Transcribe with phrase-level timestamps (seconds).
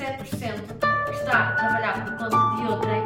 [0.00, 3.04] que está a trabalhar por conta de outrem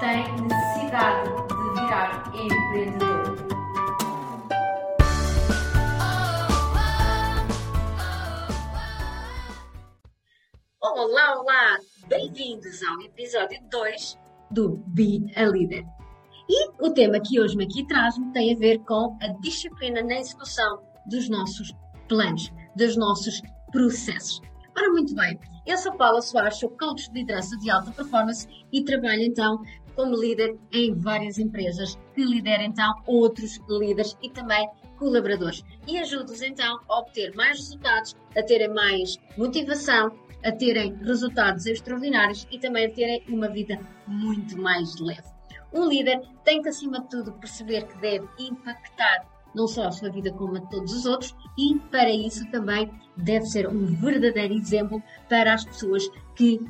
[0.00, 3.38] tem necessidade de virar empreendedor.
[10.80, 11.78] Olá, olá!
[12.08, 14.18] Bem-vindos ao episódio 2
[14.50, 15.84] do Be a Leader.
[16.48, 20.18] E o tema que hoje me aqui traz tem a ver com a disciplina na
[20.18, 21.72] execução dos nossos
[22.08, 23.40] planos, dos nossos
[23.70, 24.40] processos.
[24.78, 25.36] Ora, muito bem,
[25.66, 29.60] eu sou Paula Soares, sou coach de liderança de alta performance e trabalho então
[29.96, 35.64] como líder em várias empresas que lideram então outros líderes e também colaboradores.
[35.84, 42.46] E ajudo-os então a obter mais resultados, a terem mais motivação, a terem resultados extraordinários
[42.48, 45.26] e também a terem uma vida muito mais leve.
[45.74, 49.26] Um líder tem que, acima de tudo, perceber que deve impactar
[49.58, 52.90] não só a sua vida como a de todos os outros, e para isso também
[53.16, 56.60] deve ser um verdadeiro exemplo para as pessoas que,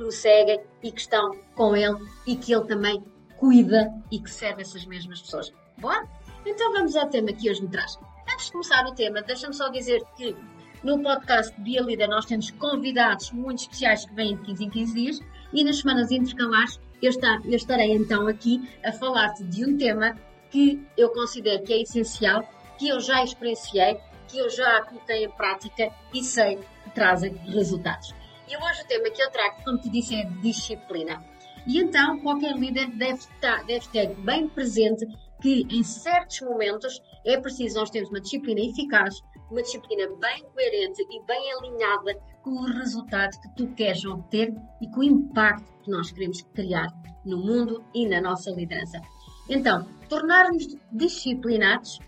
[0.00, 3.02] o seguem e que estão com ele e que ele também
[3.38, 5.52] cuida e que serve essas mesmas pessoas.
[5.78, 5.94] Bom,
[6.44, 7.96] então vamos ao tema que hoje me traz.
[8.30, 10.36] Antes de começar o tema, deixa-me só dizer que
[10.82, 14.94] no podcast Bia Líder nós temos convidados muito especiais que vêm de 15 em 15
[14.94, 15.20] dias
[15.52, 17.10] e nas semanas intercalares eu,
[17.54, 20.16] estarei então aqui a falar-te de um tema
[20.50, 22.42] que eu considero que é essencial,
[22.78, 28.14] que eu já experienciei, que eu já coloquei em prática e sei que trazem resultados.
[28.48, 31.24] E hoje o tema que eu trago, como te disse, é disciplina.
[31.66, 35.06] E então qualquer líder deve, estar, deve ter bem presente
[35.40, 39.14] que em certos momentos é preciso nós termos uma disciplina eficaz,
[39.50, 44.88] uma disciplina bem coerente e bem alinhada com o resultado que tu queres obter e
[44.90, 46.88] com o impacto que nós queremos criar
[47.24, 49.00] no mundo e na nossa liderança.
[49.48, 52.00] Então, tornar-nos disciplinados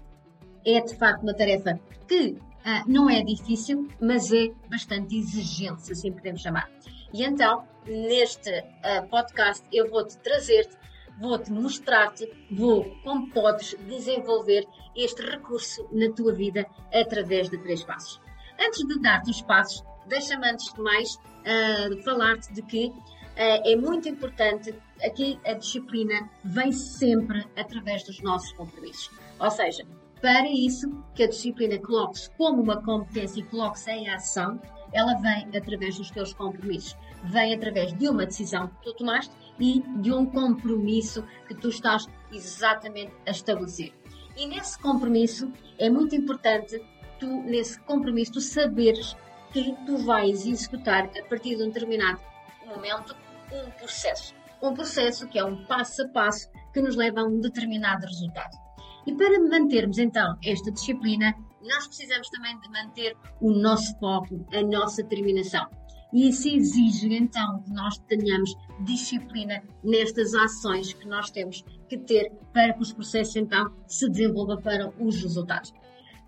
[0.65, 2.39] é de facto uma tarefa que uh,
[2.87, 6.71] não é difícil, mas é bastante exigente, se assim podemos chamar.
[7.13, 10.77] E então, neste uh, podcast, eu vou-te trazer-te,
[11.21, 18.21] vou-te mostrar-te, vou, como podes desenvolver este recurso na tua vida através de três passos.
[18.61, 22.93] Antes de dar-te os passos, deixa-me antes de mais uh, falar-te de que
[23.39, 29.11] é muito importante aqui a disciplina vem sempre através dos nossos compromissos.
[29.39, 29.87] Ou seja,
[30.21, 34.61] para isso que a disciplina coloque-se como uma competência e coloque-se em ação,
[34.93, 36.97] ela vem através dos teus compromissos.
[37.25, 42.07] Vem através de uma decisão que tu tomaste e de um compromisso que tu estás
[42.33, 43.93] exatamente a estabelecer.
[44.37, 46.81] E nesse compromisso é muito importante
[47.21, 49.17] tu, nesse compromisso, tu saberes
[49.53, 52.21] que tu vais executar a partir de um determinado
[52.67, 53.17] momento
[53.53, 57.41] um processo um processo que é um passo a passo que nos leva a um
[57.41, 58.57] determinado resultado.
[59.07, 64.63] E para mantermos então esta disciplina, nós precisamos também de manter o nosso foco, a
[64.63, 65.67] nossa determinação.
[66.13, 72.33] E isso exige então que nós tenhamos disciplina nestas ações que nós temos que ter
[72.53, 75.73] para que os processos então se desenvolvam para os resultados.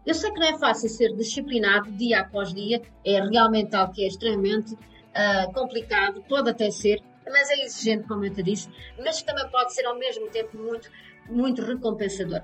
[0.04, 4.04] Eu sei que não é fácil ser disciplinado dia após dia, é realmente algo que
[4.04, 9.22] é extremamente uh, complicado, pode até ser, mas é exigente, como eu te disse, mas
[9.22, 10.90] também pode ser ao mesmo tempo muito,
[11.28, 12.42] muito recompensador.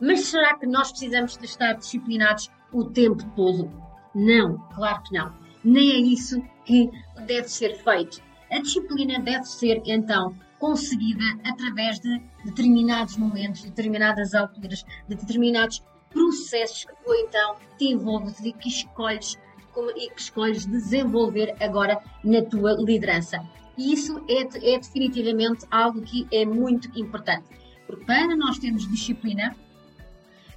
[0.00, 3.70] Mas será que nós precisamos de estar disciplinados o tempo todo?
[4.14, 5.34] Não, claro que não.
[5.62, 6.90] Nem é isso que
[7.26, 8.22] deve ser feito.
[8.50, 16.84] A disciplina deve ser, então, conseguida através de determinados momentos, determinadas alturas, de determinados processos
[16.84, 19.38] que tu então te envolves e que escolhes
[19.96, 23.40] e que escolhes desenvolver agora na tua liderança.
[23.76, 27.48] E isso é, é definitivamente algo que é muito importante.
[27.86, 29.56] Porque para nós termos disciplina,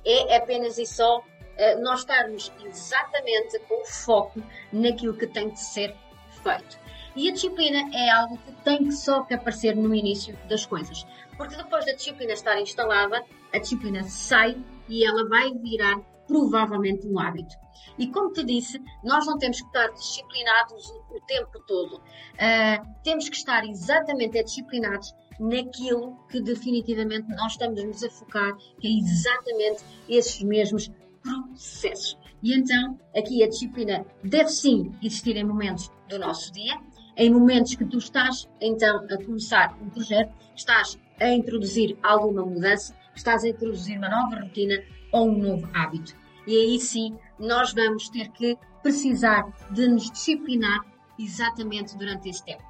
[0.06, 4.41] é apenas e só uh, nós estarmos exatamente com foco
[4.72, 5.96] naquilo que tem de ser
[6.44, 6.78] feito.
[7.16, 11.06] E a disciplina é algo que tem que só que aparecer no início das coisas.
[11.38, 13.23] Porque depois da disciplina estar instalada,
[13.53, 14.57] a disciplina sai
[14.90, 16.02] e ela vai virar
[16.33, 17.55] provavelmente um hábito.
[17.99, 21.97] E como te disse, nós não temos que estar disciplinados o, o tempo todo.
[21.97, 28.97] Uh, temos que estar exatamente disciplinados naquilo que definitivamente nós estamos a focar, que é
[28.97, 30.91] exatamente esses mesmos
[31.22, 32.17] processos.
[32.41, 36.79] E então, aqui a disciplina deve sim existir em momentos do nosso dia,
[37.16, 42.96] em momentos que tu estás então a começar um projeto, estás a introduzir alguma mudança,
[43.16, 44.81] estás a introduzir uma nova rotina
[45.11, 46.22] ou um novo hábito.
[46.45, 50.81] E aí sim nós vamos ter que precisar de nos disciplinar
[51.17, 52.63] exatamente durante esse tempo.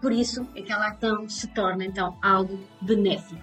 [0.00, 3.42] Por isso, aquela ação se torna então algo benéfico.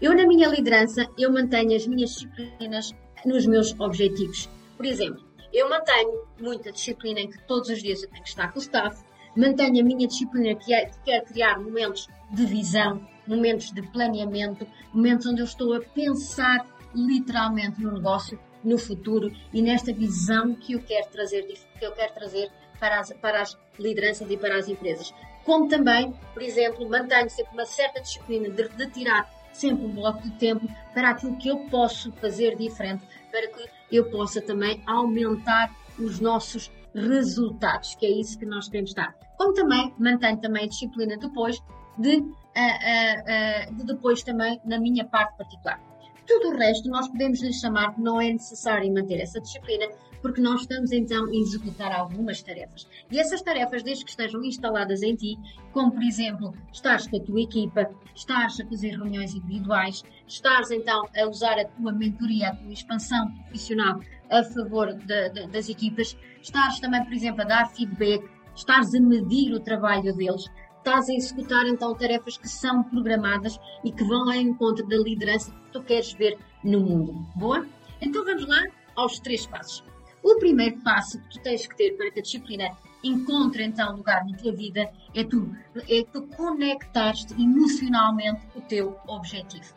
[0.00, 2.94] Eu, na minha liderança, eu mantenho as minhas disciplinas
[3.24, 4.50] nos meus objetivos.
[4.76, 8.52] Por exemplo, eu mantenho muita disciplina em que todos os dias eu tenho que estar
[8.52, 9.02] com o staff,
[9.36, 14.66] mantenho a minha disciplina que é, que quer criar momentos de visão, momentos de planeamento,
[14.92, 20.74] momentos onde eu estou a pensar literalmente no negócio, no futuro e nesta visão que
[20.74, 24.68] eu quero trazer, que eu quero trazer para as, para as lideranças e para as
[24.68, 25.12] empresas.
[25.44, 30.22] Como também, por exemplo, mantenho sempre uma certa disciplina de, de tirar sempre um bloco
[30.22, 35.74] de tempo para aquilo que eu posso fazer diferente, para que eu possa também aumentar
[35.98, 39.14] os nossos resultados, que é isso que nós queremos estar.
[39.36, 41.58] Como também mantenho também a disciplina depois
[41.98, 45.80] de, uh, uh, uh, de depois também na minha parte particular.
[46.26, 49.86] Tudo o resto nós podemos lhe chamar que não é necessário manter essa disciplina,
[50.22, 52.86] porque nós estamos então a executar algumas tarefas.
[53.10, 55.36] E essas tarefas, desde que estejam instaladas em ti,
[55.72, 61.02] como por exemplo, estás com a tua equipa, estás a fazer reuniões individuais, estás então
[61.16, 66.16] a usar a tua mentoria, a tua expansão profissional a favor de, de, das equipas,
[66.40, 68.24] estás também, por exemplo, a dar feedback,
[68.54, 70.46] estás a medir o trabalho deles,
[70.82, 75.52] estás a executar então tarefas que são programadas e que vão ao encontro da liderança
[75.52, 77.24] que tu queres ver no mundo.
[77.36, 77.64] Boa?
[78.00, 78.64] Então vamos lá
[78.96, 79.84] aos três passos.
[80.22, 84.24] O primeiro passo que tu tens que ter para que a disciplina encontre então lugar
[84.24, 85.54] na tua vida é tu,
[85.88, 89.74] é tu conectares-te emocionalmente com o teu objetivo,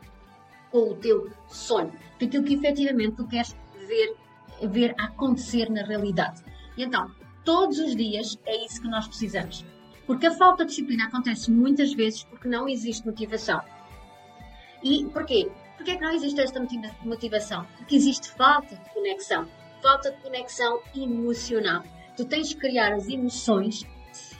[0.71, 3.55] com o teu sonho, com aquilo que efetivamente tu queres
[3.87, 4.15] ver,
[4.67, 6.43] ver acontecer na realidade.
[6.77, 7.11] E então,
[7.43, 9.63] todos os dias é isso que nós precisamos.
[10.05, 13.61] Porque a falta de disciplina acontece muitas vezes porque não existe motivação.
[14.83, 15.51] E porquê?
[15.77, 16.65] Porque é que não existe esta
[17.03, 17.65] motivação?
[17.77, 19.47] Porque existe falta de conexão
[19.85, 21.83] falta de conexão emocional.
[22.17, 23.85] Tu tens de criar as emoções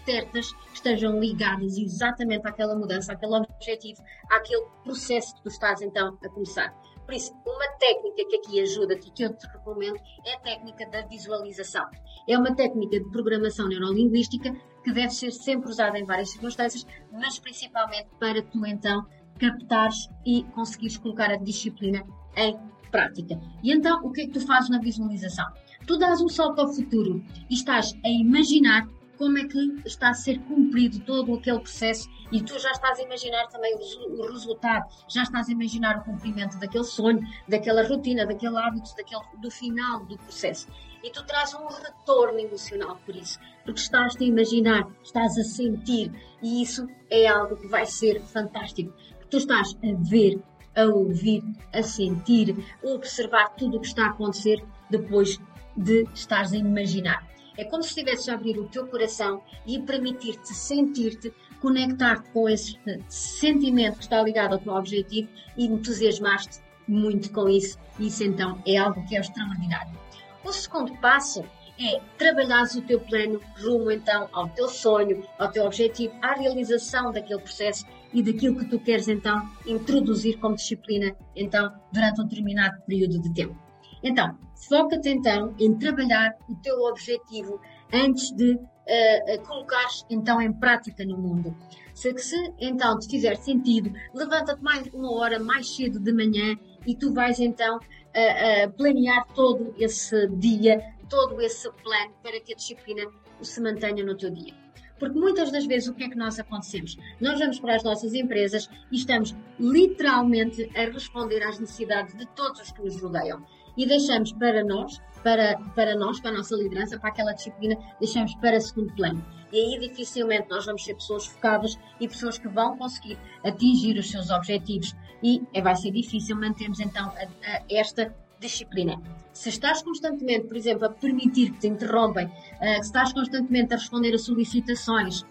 [0.04, 4.02] certas que estejam ligadas exatamente àquela mudança, àquele objetivo,
[4.32, 6.74] àquele processo que tu estás então a começar.
[7.06, 10.88] Por isso, uma técnica que aqui ajuda-te e que eu te recomendo é a técnica
[10.90, 11.86] da visualização.
[12.28, 17.38] É uma técnica de programação neurolinguística que deve ser sempre usada em várias circunstâncias, mas
[17.40, 19.06] principalmente para tu então
[19.40, 22.04] captares e conseguires colocar a disciplina
[22.36, 22.58] em
[22.90, 23.40] prática.
[23.64, 25.46] E então, o que é que tu fazes na visualização?
[25.86, 30.14] Tu dás um salto ao futuro e estás a imaginar como é que está a
[30.14, 35.24] ser cumprido todo aquele processo e tu já estás a imaginar também o, resultado, já
[35.24, 40.18] estás a imaginar o cumprimento daquele sonho, daquela rotina, daquele hábito, daquele, do final do
[40.18, 40.68] processo.
[41.04, 46.12] E tu traz um retorno emocional por isso, porque estás a imaginar, estás a sentir
[46.42, 48.94] e isso é algo que vai ser fantástico.
[49.30, 50.42] Tu estás a ver
[50.76, 55.40] a ouvir, a sentir, a observar tudo o que está a acontecer depois
[55.76, 57.35] de estares a imaginar.
[57.58, 62.78] É como se estivesses a abrir o teu coração e permitir-te sentir-te, conectar-te com esse
[63.08, 67.78] sentimento que está ligado ao teu objetivo e entusiasmar-te muito com isso.
[68.00, 69.98] Isso então é algo que é extraordinário.
[70.44, 71.44] O segundo passo
[71.80, 77.12] é trabalhares o teu plano rumo então ao teu sonho, ao teu objetivo, à realização
[77.12, 82.82] daquele processo e daquilo que tu queres então introduzir como disciplina então durante um determinado
[82.84, 83.58] período de tempo.
[84.02, 87.60] Então, foca-te então em trabalhar o teu objetivo
[87.94, 91.56] antes de uh, colocares então em prática no mundo.
[91.94, 96.96] Se, se então te fizer sentido, levanta-te mais uma hora mais cedo de manhã e
[96.96, 100.80] tu vais então uh, uh, planear todo esse dia,
[101.10, 103.04] todo esse plano para que a disciplina
[103.42, 104.54] se mantenha no teu dia.
[104.98, 106.98] Porque muitas das vezes o que é que nós acontecemos?
[107.20, 112.62] Nós vamos para as nossas empresas e estamos literalmente a responder às necessidades de todos
[112.62, 113.44] os que nos rodeiam.
[113.78, 118.36] E deixamos para nós, para, para nós, para a nossa liderança, para aquela disciplina, deixamos
[118.36, 119.26] para segundo plano.
[119.52, 124.10] E aí dificilmente nós vamos ser pessoas focadas e pessoas que vão conseguir atingir os
[124.10, 124.96] seus objetivos.
[125.24, 129.02] E é, vai ser difícil mantermos então a, a, esta disciplina.
[129.34, 132.32] Se estás constantemente, por exemplo, a permitir que te interrompem, uh,
[132.76, 135.26] se estás constantemente a responder a solicitações,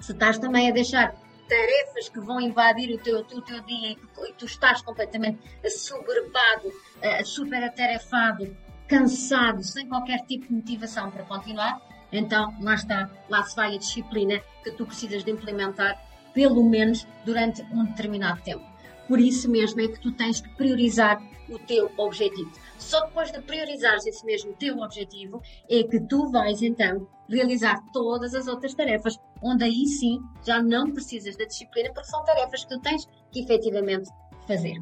[0.00, 1.14] se estás também a deixar
[1.48, 5.38] tarefas que vão invadir o teu, o teu dia e tu, e tu estás completamente
[5.64, 11.80] assoberbado, uh, super atarefado, cansado, sem qualquer tipo de motivação para continuar,
[12.12, 16.00] então lá está, lá se vai a disciplina que tu precisas de implementar,
[16.32, 18.64] pelo menos durante um determinado tempo.
[19.08, 22.50] Por isso mesmo é que tu tens que priorizar o teu objetivo.
[22.78, 28.34] Só depois de priorizares esse mesmo teu objetivo é que tu vais então realizar todas
[28.34, 32.74] as outras tarefas, onde aí sim já não precisas da disciplina, porque são tarefas que
[32.74, 34.08] tu tens que efetivamente
[34.46, 34.78] fazer.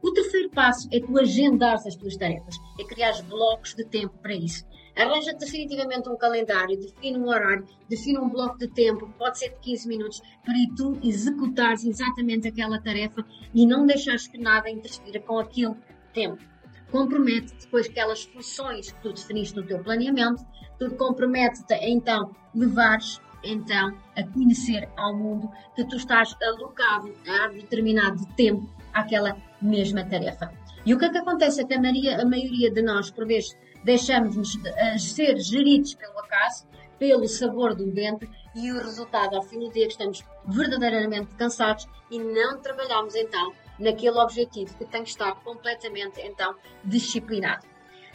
[0.00, 4.34] O terceiro passo é tu agendares as tuas tarefas, é criar blocos de tempo para
[4.34, 4.64] isso.
[4.96, 9.56] Arranja definitivamente um calendário, define um horário, define um bloco de tempo, pode ser de
[9.56, 13.24] 15 minutos, para tu executares exatamente aquela tarefa
[13.54, 15.76] e não deixares que nada interfira com aquilo
[16.12, 16.42] tempo.
[16.90, 20.42] Compromete depois aquelas funções que tu definiste no teu planeamento,
[20.78, 27.48] tu compromete-te a então levares então a conhecer ao mundo que tu estás alocado a
[27.48, 30.52] determinado tempo àquela mesma tarefa.
[30.84, 33.26] E o que é que acontece é que a maioria, a maioria de nós, por
[33.26, 34.58] vezes, deixamos-nos
[34.98, 36.66] ser geridos pelo acaso,
[36.98, 41.86] pelo sabor do vento e o resultado ao fim do dia que estamos verdadeiramente cansados
[42.10, 46.54] e não trabalhamos então naquele objetivo que tem que estar completamente então
[46.84, 47.66] disciplinado.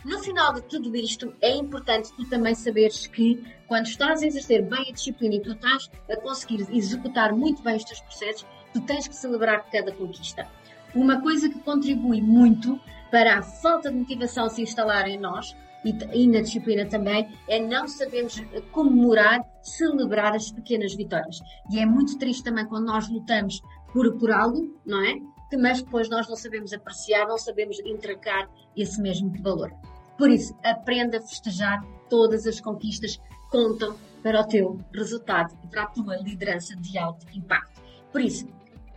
[0.05, 4.61] No final de tudo isto, é importante tu também saberes que quando estás a exercer
[4.61, 8.81] bem a disciplina e tu estás a conseguir executar muito bem os teus processos, tu
[8.81, 10.45] tens que celebrar cada conquista.
[10.93, 12.79] Uma coisa que contribui muito
[13.09, 15.55] para a falta de motivação se instalar em nós
[15.85, 18.41] e, na disciplina também é não sabermos
[18.71, 21.39] comemorar, celebrar as pequenas vitórias.
[21.71, 25.15] E é muito triste também quando nós lutamos por, por algo, não é?
[25.57, 29.71] Mas depois nós não sabemos apreciar, não sabemos entregar esse mesmo valor.
[30.17, 33.19] Por isso, aprenda a festejar todas as conquistas
[33.49, 37.81] contam para o teu resultado e para a tua liderança de alto impacto.
[38.11, 38.47] Por isso,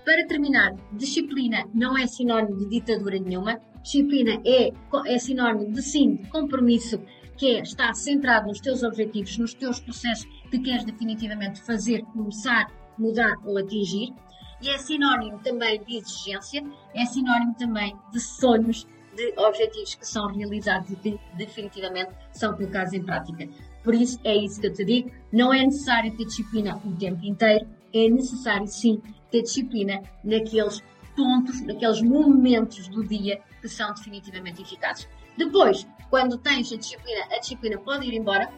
[0.05, 3.61] para terminar, disciplina não é sinónimo de ditadura nenhuma.
[3.83, 4.73] Disciplina é,
[5.07, 7.01] é sinónimo de sim, de compromisso,
[7.37, 12.73] que é estar centrado nos teus objetivos, nos teus processos que queres definitivamente fazer, começar,
[12.97, 14.15] mudar ou atingir.
[14.61, 20.27] E é sinónimo também de exigência, é sinónimo também de sonhos, de objetivos que são
[20.29, 23.49] realizados e que definitivamente são colocados em prática.
[23.83, 27.25] Por isso, é isso que eu te digo: não é necessário ter disciplina o tempo
[27.25, 30.83] inteiro, é necessário sim ter disciplina naqueles
[31.17, 35.09] pontos, naqueles momentos do dia que são definitivamente eficazes.
[35.37, 38.51] Depois, quando tens a disciplina, a disciplina pode ir embora,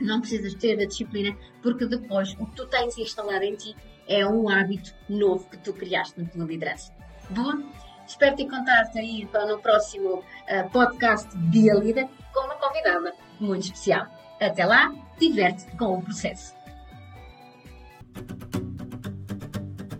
[0.00, 3.76] não precisas ter a disciplina, porque depois o que tu tens instalado em ti
[4.10, 6.92] é um hábito novo que tu criaste na tua liderança.
[7.30, 7.62] Boa?
[8.06, 14.06] Espero te encontrar aí no próximo uh, podcast Dia Líder com uma convidada muito especial.
[14.40, 16.54] Até lá, diverte com o processo.